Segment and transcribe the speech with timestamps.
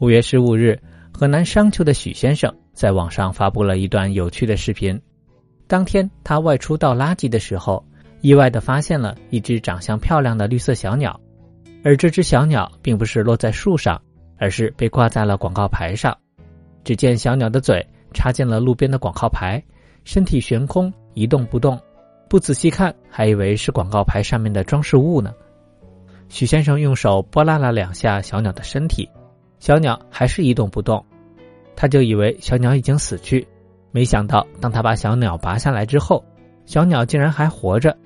[0.00, 0.80] 五月十五日，
[1.12, 5.00] 河南商丘的许先生在网上发布了一段有趣的视频。
[5.66, 7.84] 当天他外出倒垃圾的时候，
[8.20, 11.18] 意外的发现了一只长相漂亮的绿色小鸟，
[11.82, 14.00] 而这只小鸟并不是落在树上，
[14.38, 16.16] 而是被挂在了广告牌上。
[16.84, 19.60] 只见小鸟的嘴插进了路边的广告牌，
[20.04, 21.76] 身体悬空一动不动，
[22.28, 25.34] 不仔细看还以为是广告牌上面的装饰物呢。
[26.28, 29.08] 许先生用手拨拉了两下小鸟的身体。
[29.58, 31.04] 小鸟还是一动不动，
[31.74, 33.46] 他就以为小鸟已经死去，
[33.90, 36.24] 没想到当他把小鸟拔下来之后，
[36.64, 37.96] 小鸟竟然还活着。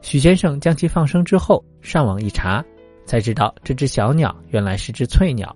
[0.00, 2.64] 许先生将其放生之后，上网一查，
[3.04, 5.54] 才知道这只小鸟原来是只翠鸟。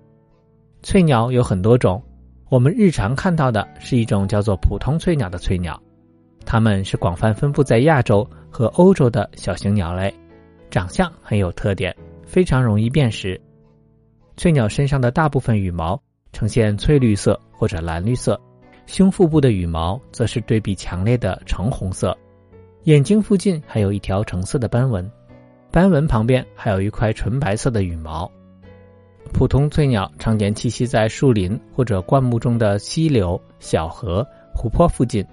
[0.83, 2.01] 翠鸟有很多种，
[2.49, 5.81] 我们日常看到的是一种叫做普通翠鸟的翠鸟，
[6.45, 10.13] 它们是广泛分布在亚洲和欧洲的小型鸟类，
[10.69, 11.93] 长相很有特点，
[12.25, 13.39] 非常容易辨识。
[14.37, 15.99] 翠鸟身上的大部分羽毛
[16.31, 18.39] 呈现翠绿色或者蓝绿色，
[18.85, 22.15] 胸腹部的羽毛则是对比强烈的橙红色，
[22.83, 25.11] 眼睛附近还有一条橙色的斑纹，
[25.71, 28.31] 斑纹旁边还有一块纯白色的羽毛。
[29.33, 35.25] 普通翠鸟常年栖息在树林或者灌木中的溪流、小河、湖泊附近，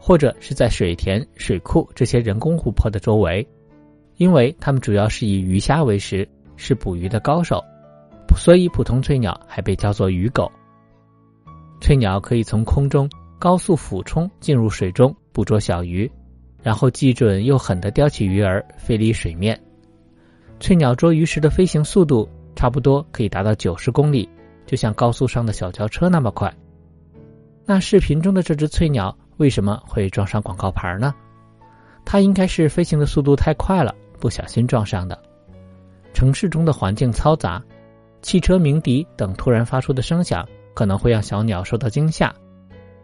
[0.00, 3.46] 或者是在水田、水库这些人工湖泊的周围，
[4.16, 6.26] 因为它们主要是以鱼虾为食。
[6.56, 7.62] 是捕鱼的高手，
[8.36, 10.50] 所以普通翠鸟还被叫做鱼狗。
[11.80, 16.10] 翠鸟可以从空中高速俯冲进入水中捕捉小鱼，
[16.62, 19.60] 然后既准又狠地叼起鱼儿飞离水面。
[20.58, 24.28] 翠鸟捉鱼时的飞行速度差不多可以达到九十公里，
[24.64, 26.52] 就像高速上的小轿车那么快。
[27.66, 31.14] 那视频中的这只翠鸟为什么会撞上广告牌呢？
[32.06, 35.20] 它应该是飞行的速度太快了，不小心撞上的。
[36.16, 37.62] 城市中的环境嘈杂，
[38.22, 42.34] 汽车鸣笛等突然发出的声响可能会让小鸟受到惊吓，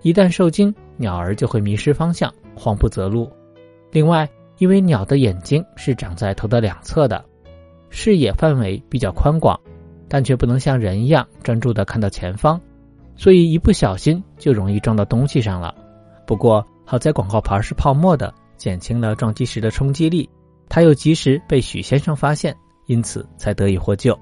[0.01, 3.31] 一旦受惊，鸟儿就会迷失方向，慌不择路。
[3.91, 4.27] 另外，
[4.57, 7.23] 因为鸟的眼睛是长在头的两侧的，
[7.91, 9.61] 视野范围比较宽广，
[10.09, 12.59] 但却不能像人一样专注的看到前方，
[13.15, 15.75] 所以一不小心就容易撞到东西上了。
[16.27, 20.27] 不过好在广告牌是泡沫的，减轻了撞击时的冲击力，
[20.67, 22.57] 它又及时被许先生发现。
[22.87, 24.19] 因此才得以获救。